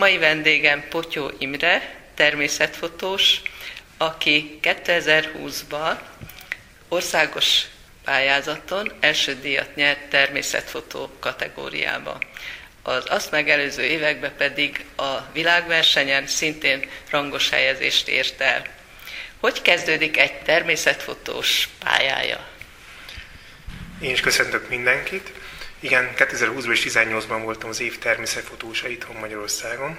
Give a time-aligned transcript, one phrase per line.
[0.00, 3.42] Mai vendégem Potyó Imre, természetfotós,
[3.96, 5.98] aki 2020-ban
[6.88, 7.62] országos
[8.04, 12.18] pályázaton első díjat nyert természetfotó kategóriába.
[12.82, 18.64] Az azt megelőző években pedig a világversenyen szintén rangos helyezést ért el.
[19.40, 22.48] Hogy kezdődik egy természetfotós pályája?
[24.00, 25.39] Én is köszöntök mindenkit.
[25.80, 29.98] Igen, 2020-ban és 2018-ban voltam az év természetfotósa itthon Magyarországon,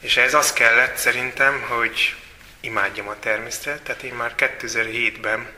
[0.00, 2.14] és ez az kellett szerintem, hogy
[2.60, 5.48] imádjam a természetet, tehát én már 2007-ben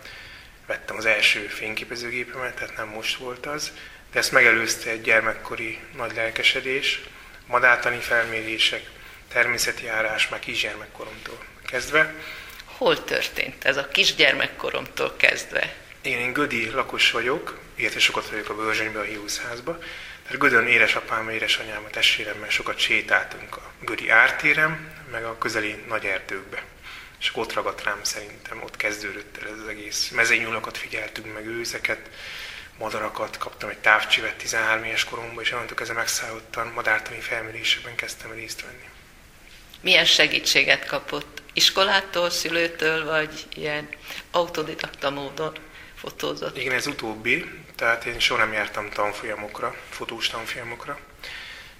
[0.67, 3.73] vettem az első fényképezőgépemet, tehát nem most volt az,
[4.13, 7.01] de ezt megelőzte egy gyermekkori nagy lelkesedés,
[7.47, 8.83] madártani felmérések,
[9.29, 12.15] természeti járás már kisgyermekkoromtól kezdve.
[12.65, 15.75] Hol történt ez a kisgyermekkoromtól kezdve?
[16.03, 19.79] Én, én Gödi lakos vagyok, illetve sokat vagyok a Börzsönybe, a Hiúszházba.
[20.23, 26.05] Tehát Gödön édesapám, édesanyám, a testvéremmel sokat sétáltunk a Gödi ártérem, meg a közeli nagy
[26.05, 26.63] erdőkbe.
[27.21, 30.09] És ott ragadt rám szerintem, ott kezdődött el ez az egész.
[30.09, 32.11] Mezényulakat figyeltünk meg, őzeket,
[32.79, 38.63] madarakat, kaptam egy távcsivet 13 éves koromban, és onnantól kezdve megszállottan madártani felmérésekben kezdtem részt
[38.63, 38.89] venni.
[39.81, 41.43] Milyen segítséget kapott?
[41.53, 43.89] Iskolától, szülőtől, vagy ilyen
[44.31, 45.59] autodidakta módon?
[46.05, 46.59] Fotózott?
[46.59, 50.99] Igen, ez utóbbi, tehát én soha nem jártam tanfolyamokra, fotós tanfolyamokra.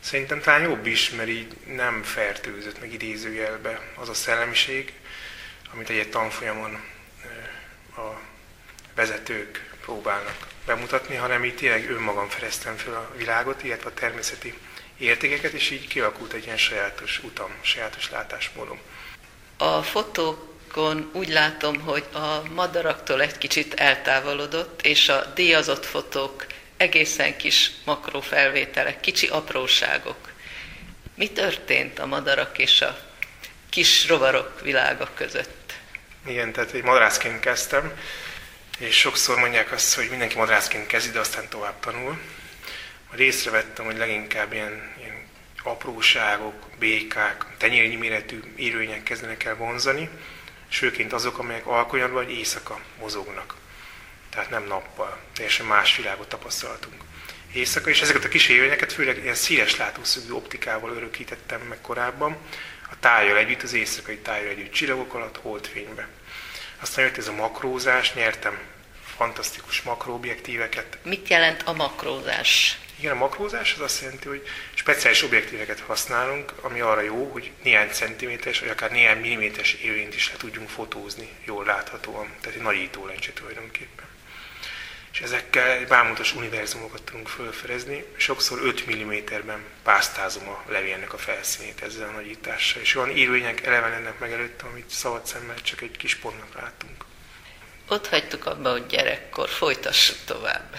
[0.01, 4.93] Szerintem talán jobb is, mert így nem fertőzött meg idézőjelbe az a szellemiség,
[5.73, 6.81] amit egy, tanfolyamon
[7.97, 8.21] a
[8.95, 14.55] vezetők próbálnak bemutatni, hanem így tényleg önmagam fereztem fel a világot, illetve a természeti
[14.99, 18.79] értékeket, és így kialakult egy ilyen sajátos utam, sajátos látásmódom.
[19.57, 26.47] A fotók fotókon úgy látom, hogy a madaraktól egy kicsit eltávolodott, és a díjazott fotók
[26.77, 30.33] egészen kis makrófelvételek, kicsi apróságok.
[31.15, 32.99] Mi történt a madarak és a
[33.71, 35.75] kis rovarok világa között?
[36.27, 37.93] Igen, tehát egy madrászként kezdtem,
[38.79, 42.19] és sokszor mondják azt, hogy mindenki madrászként kezdi, de aztán tovább tanul.
[43.09, 45.27] Majd észrevettem, hogy leginkább ilyen, ilyen
[45.63, 50.09] apróságok, békák, tenyérnyi méretű írőnyek kezdenek el vonzani,
[50.75, 53.55] és főként azok, amelyek alkonyatban vagy éjszaka mozognak.
[54.31, 57.03] Tehát nem nappal, teljesen más világot tapasztaltunk.
[57.53, 62.37] Éjszaka, és ezeket a kis élményeket főleg ilyen színes látószögű optikával örökítettem meg korábban,
[62.91, 66.09] a tájjal együtt, az éjszakai tájjal együtt, csillagok alatt, holdfénybe.
[66.81, 68.59] Aztán jött ez a makrózás, nyertem
[69.17, 70.99] fantasztikus makroobjektíveket.
[71.03, 72.79] Mit jelent a makrózás?
[72.99, 74.43] Igen, a makrózás az azt jelenti, hogy
[74.75, 80.31] speciális objektíveket használunk, ami arra jó, hogy néhány centiméteres, vagy akár néhány milliméteres élőnyt is
[80.31, 82.29] le tudjunk fotózni jól láthatóan.
[82.41, 84.05] Tehát egy nagyító lencse tulajdonképpen.
[85.13, 88.05] És ezekkel egy bámulatos univerzumokat tudunk fölfedezni.
[88.17, 92.83] Sokszor 5 mm-ben pásztázom a levélnek a felszínét ezzel a nagyítással.
[92.83, 97.05] És olyan írvények elevenednek meg előttem, amit szabad szemmel csak egy kis pontnak látunk.
[97.89, 100.77] Ott hagytuk abba, hogy gyerekkor folytassuk tovább.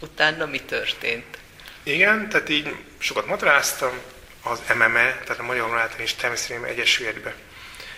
[0.00, 1.38] Utána mi történt?
[1.82, 4.00] Igen, tehát így sokat matráztam,
[4.42, 7.34] az MME, tehát a Magyar Madártani és Természetvédelmi Egyesületbe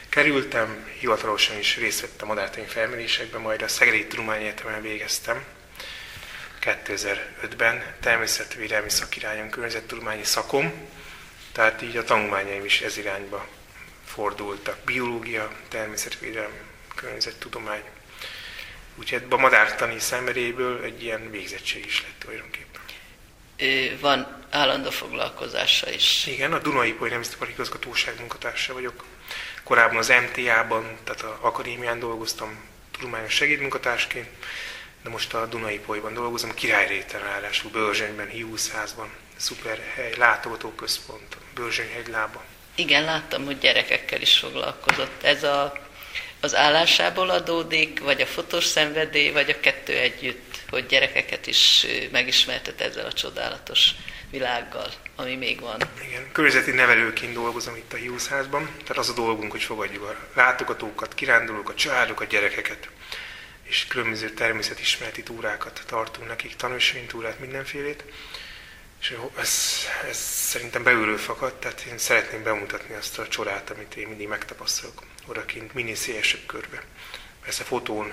[0.08, 5.44] kerültem, hivatalosan is részt vettem madártani felmérésekben, majd a Szegedi Tudományegyetemen végeztem
[6.60, 10.72] 2005-ben természetvédelmi szakirányon, környezettudományi szakom,
[11.52, 13.46] tehát így a tanulmányaim is ez irányba
[14.04, 14.78] fordultak.
[14.84, 16.52] Biológia, természetvédelem,
[16.94, 17.82] környezettudomány.
[18.98, 22.68] Úgyhogy a madártani szemeréből egy ilyen végzettség is lett tulajdonképpen
[24.00, 26.26] van állandó foglalkozása is.
[26.26, 29.04] Igen, a Dunai Poly Nemzeti Igazgatóság munkatársa vagyok.
[29.62, 32.56] Korábban az MTA-ban, tehát az akadémián dolgoztam
[32.90, 34.28] tudományos segédmunkatársként,
[35.02, 42.44] de most a Dunai Polyban dolgozom, királyréten ráadásul Börzsönyben, Hiúszházban, szuper hely, látogatóközpont, Börzsönyhegylába.
[42.74, 45.22] Igen, láttam, hogy gyerekekkel is foglalkozott.
[45.22, 45.72] Ez a,
[46.40, 50.48] az állásából adódik, vagy a fotós szenvedély, vagy a kettő együtt?
[50.70, 53.90] hogy gyerekeket is megismertet ezzel a csodálatos
[54.30, 55.80] világgal, ami még van.
[56.08, 61.14] Igen, környezeti nevelőként dolgozom itt a Hiúszházban, tehát az a dolgunk, hogy fogadjuk a látogatókat,
[61.14, 62.88] kirándulókat, családokat, gyerekeket,
[63.62, 68.04] és különböző természetismereti túrákat tartunk nekik, tanúsvénytúrát, mindenfélét.
[69.00, 69.74] És ez,
[70.08, 75.02] ez szerintem belülről fakad, tehát én szeretném bemutatni azt a csodát, amit én mindig megtapasztalok
[75.26, 76.82] odakint, minél szélesebb körbe.
[77.44, 78.12] Persze fotón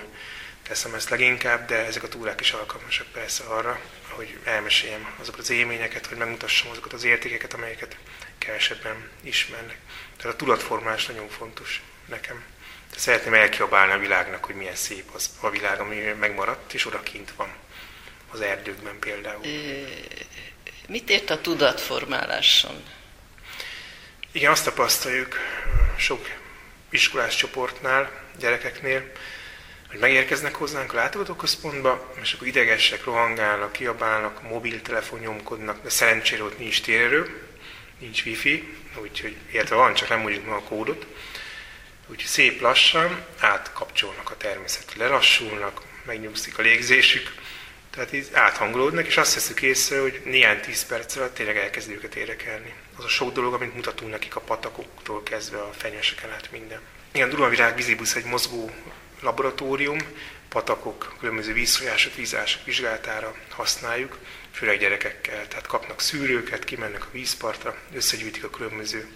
[0.62, 5.50] teszem ezt leginkább, de ezek a túrák is alkalmasak persze arra, hogy elmeséljem azokat az
[5.50, 7.96] élményeket, hogy megmutassam azokat az értékeket, amelyeket
[8.38, 9.78] kevesebben ismernek.
[10.16, 12.44] Tehát a tudatformás nagyon fontos nekem.
[12.92, 17.32] De szeretném elkiabálni a világnak, hogy milyen szép az a világ, ami megmaradt, és odakint
[17.36, 17.54] van.
[18.30, 19.42] Az erdőkben például.
[20.88, 22.82] Mit ért a tudatformáláson?
[24.32, 25.36] Igen, azt tapasztaljuk
[25.98, 26.28] sok
[26.90, 29.12] iskolás csoportnál, gyerekeknél,
[29.90, 36.58] hogy megérkeznek hozzánk a látogatóközpontba, és akkor idegesek, rohangálnak, kiabálnak, mobiltelefon nyomkodnak, de szerencsére ott
[36.58, 37.42] nincs térerő,
[37.98, 41.06] nincs wifi, úgyhogy illetve van, csak nem mondjuk a kódot.
[42.06, 47.34] Úgyhogy szép lassan átkapcsolnak a természetre, lelassulnak, megnyugszik a légzésük,
[47.96, 52.14] tehát így áthangolódnak, és azt veszük észre, hogy néhány tíz perc alatt tényleg elkezd őket
[52.14, 52.74] érekelni.
[52.96, 56.80] Az a sok dolog, amit mutatunk nekik a patakoktól kezdve a fenyveseken át minden.
[57.12, 58.70] Igen, Dunavirág vízibusz egy mozgó
[59.20, 59.98] laboratórium,
[60.48, 64.18] patakok, különböző vízfolyások, vízások vizsgálatára használjuk,
[64.52, 65.48] főleg gyerekekkel.
[65.48, 69.08] Tehát kapnak szűrőket, kimennek a vízpartra, összegyűjtik a különböző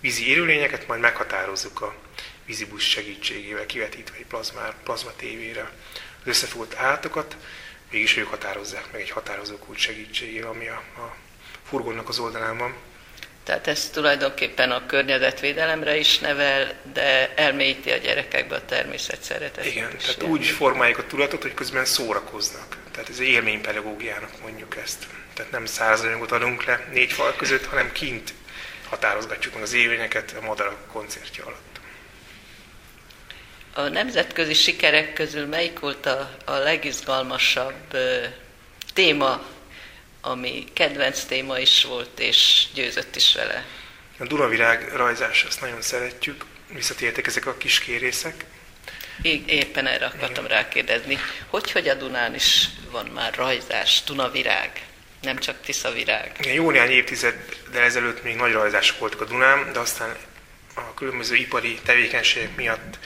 [0.00, 1.94] vízi élőlényeket, majd meghatározzuk a
[2.46, 5.70] vízibusz segítségével, kivetítve egy plazma, plazma tévére
[6.20, 7.36] az összefogott állatokat,
[7.90, 11.16] mégis ők határozzák meg egy határozó kulcs segítségével, ami a, a
[11.68, 12.74] furgonnak az oldalán van.
[13.46, 19.72] Tehát ez tulajdonképpen a környezetvédelemre is nevel, de elmélyíti a gyerekekbe a természet szeretetét.
[19.72, 20.30] Igen, tehát ilyen.
[20.30, 22.76] úgy formáljuk a tudatot, hogy közben szórakoznak.
[22.90, 25.06] Tehát ez élménypedagógiának mondjuk ezt.
[25.34, 28.34] Tehát nem százanyagot adunk le négy fal között, hanem kint
[28.88, 31.75] határozgatjuk meg az élményeket a madarak koncertje alatt.
[33.78, 38.24] A nemzetközi sikerek közül melyik volt a, a legizgalmasabb ö,
[38.94, 39.46] téma,
[40.20, 43.64] ami kedvenc téma is volt, és győzött is vele?
[44.18, 46.44] A Dunavirág rajzás, azt nagyon szeretjük.
[46.72, 48.44] Visszatértek ezek a kis kérészek.
[49.22, 50.56] É, éppen erre akartam Igen.
[50.56, 51.18] rákérdezni.
[51.46, 54.70] Hogy, hogy a Dunán is van már rajzás, Dunavirág,
[55.22, 56.32] nem csak Tiszavirág?
[56.38, 60.16] Igen, jó néhány évtizeddel ezelőtt még nagy rajzások voltak a Dunán, de aztán
[60.74, 62.98] a különböző ipari tevékenységek miatt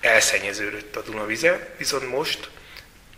[0.00, 2.50] elszennyeződött a Dunavize, viszont most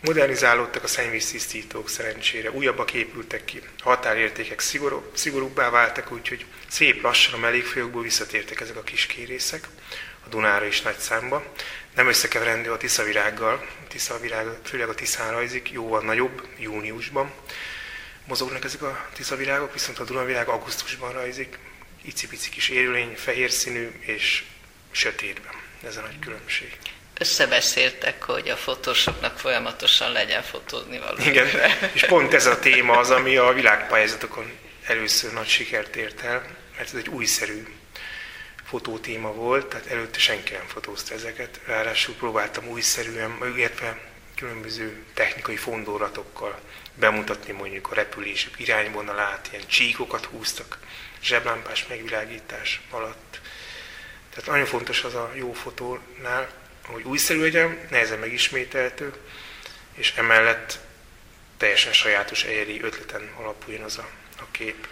[0.03, 7.38] modernizálódtak a szennyvíztisztítók szerencsére, újabbak épültek ki, határértékek szigorú, szigorúbbá váltak, úgyhogy szép lassan a
[7.38, 9.69] mellékfolyókból visszatértek ezek a kis kérészek,
[10.25, 11.53] a Dunára is nagy számba.
[11.94, 13.55] Nem összekeverendő a tiszavirággal,
[13.85, 17.32] a tiszavirág, főleg a Tiszán rajzik, jóval nagyobb, júniusban
[18.31, 21.59] mozognak ezek a tiszavirágok, viszont a Dunavirág augusztusban rajzik,
[22.03, 24.44] icipici kis élőlény, fehér színű és
[24.91, 25.53] sötétben.
[25.87, 26.79] Ez a nagy különbség.
[27.19, 31.17] Összebeszéltek, hogy a fotósoknak folyamatosan legyen fotózni való.
[31.25, 31.47] Igen,
[31.93, 34.53] és pont ez a téma az, ami a világpályázatokon
[34.87, 36.47] először nagy sikert ért el,
[36.77, 37.67] mert ez egy újszerű
[38.65, 41.61] fotótéma volt, tehát előtte senki nem fotózta ezeket.
[41.67, 43.99] Ráadásul próbáltam újszerűen, illetve
[44.37, 46.61] különböző technikai fondoratokkal
[46.94, 50.79] bemutatni mondjuk a repülésük irányvonalát, ilyen csíkokat húztak
[51.23, 53.41] zseblámpás megvilágítás alatt.
[54.35, 56.49] Tehát nagyon fontos az a jó fotónál,
[56.87, 59.12] hogy újszerű legyen, nehezen megismételtő,
[59.94, 60.79] és emellett
[61.56, 64.88] teljesen sajátos egyedi ötleten alapuljon az a, a kép.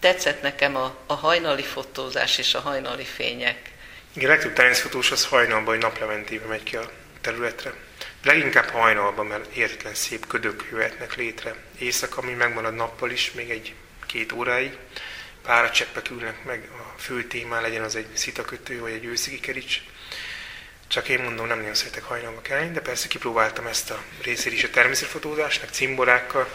[0.00, 3.70] Tetszett nekem a, a hajnali fotózás és a hajnali fények.
[4.12, 6.90] Igen, a legtöbb táncfotós az hajnalban vagy naplementébe megy ki a
[7.20, 7.72] területre.
[8.22, 11.54] Leginkább hajnalban, mert értetlen szép ködök jöhetnek létre.
[11.78, 14.76] Éjszaka, ami megmarad nappal is, még egy-két óráig.
[15.42, 19.80] Páracseppek ülnek meg, a fő témán legyen az egy szitakötő vagy egy őszigi kerics.
[20.88, 24.64] Csak én mondom, nem nagyon szeretek hajnalba kelni, de persze kipróbáltam ezt a részét is
[24.64, 26.48] a természetfotózásnak, cimborákkal,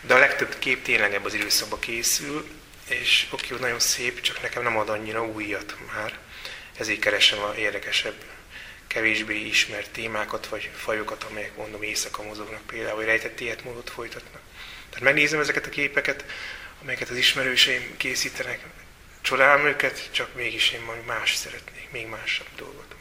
[0.00, 2.48] de a legtöbb kép tényleg ebben az időszakban készül,
[2.88, 6.18] és oké, nagyon szép, csak nekem nem ad annyira újat már.
[6.78, 8.14] Ezért keresem a érdekesebb,
[8.86, 14.40] kevésbé ismert témákat, vagy fajokat, amelyek mondom éjszaka mozognak például, vagy rejtett életmódot folytatnak.
[14.88, 16.24] Tehát megnézem ezeket a képeket,
[16.82, 18.60] amelyeket az ismerőseim készítenek,
[19.20, 22.94] csodálom őket, csak mégis én majd más szeretnék, még másabb dolgot.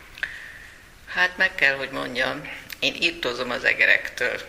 [1.07, 4.41] Hát meg kell, hogy mondjam, én írtozom az egerektől.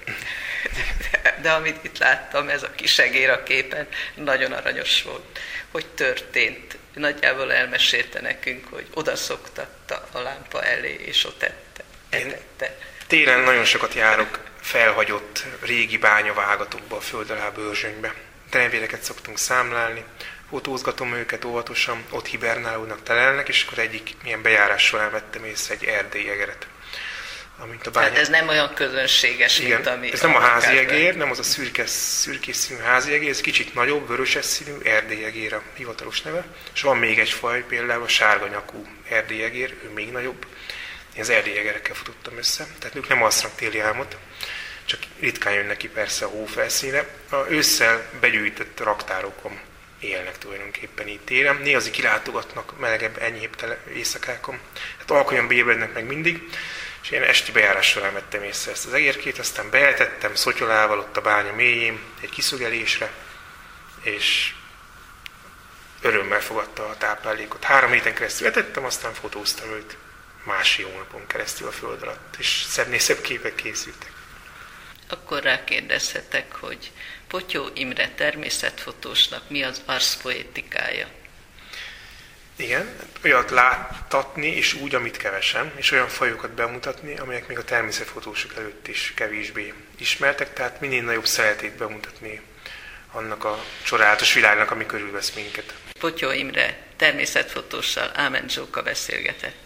[1.10, 5.38] De, de amit itt láttam, ez a kis egér a képen, nagyon aranyos volt.
[5.70, 6.76] Hogy történt?
[6.94, 11.84] Nagyjából elmesélte nekünk, hogy oda szoktatta a lámpa elé, és ott ette.
[12.08, 12.76] etette.
[13.06, 18.14] télen nagyon sokat járok felhagyott régi bányavágatokba, a föld alá bőrzsönybe.
[18.52, 20.04] Tenevéreket szoktunk számlálni,
[20.50, 25.84] fotózgatom őket óvatosan, ott hibernálódnak, telelnek, és akkor egyik milyen bejárás során vettem észre egy
[25.84, 26.66] erdélyi egeret.
[27.58, 28.08] Amint a bánya...
[28.08, 30.12] Tehát ez nem olyan közönséges, Igen, mint ami...
[30.12, 33.74] ez nem a házi egér, nem az a szürke, szürkés színű házi egér, ez kicsit
[33.74, 34.78] nagyobb, vöröses színű
[35.24, 36.44] egér a hivatalos neve.
[36.74, 40.46] És van még egy faj, például a sárga nyakú egér, ő még nagyobb.
[41.14, 44.16] Én az egerekkel futottam össze, tehát ők nem alszanak téli álmot,
[44.84, 47.08] csak ritkán jönnek ki persze a hófelszínre.
[47.30, 49.60] A ősszel begyűjtött raktárokon
[50.00, 51.56] élnek tulajdonképpen itt téren.
[51.56, 54.58] Néha azért kilátogatnak melegebb, enyhébb éjszakákon.
[54.98, 56.48] Hát alkonyan bébrednek meg mindig,
[57.02, 61.20] és én esti bejárás során vettem észre ezt az egérkét, aztán beeltettem szotyolával ott a
[61.20, 63.12] bánya mélyén egy kiszögelésre,
[64.02, 64.54] és
[66.00, 67.64] örömmel fogadta a táplálékot.
[67.64, 69.96] Három héten keresztül etettem, aztán fotóztam őt
[70.44, 74.10] más hónapon keresztül a föld alatt, és szebbnél szebb képek készültek.
[75.12, 76.90] Akkor rákérdezhetek, hogy
[77.28, 81.08] Potyó Imre természetfotósnak mi az arszpoétikája?
[82.56, 88.56] Igen, olyat láttatni, és úgy, amit kevesen, és olyan fajokat bemutatni, amelyek még a természetfotósok
[88.56, 92.40] előtt is kevésbé ismertek, tehát minél nagyobb szeretét bemutatni
[93.12, 95.74] annak a csodálatos világnak, ami körülvesz minket.
[96.00, 99.62] Potyó Imre természetfotóssal Ámen Zsóka beszélgetett.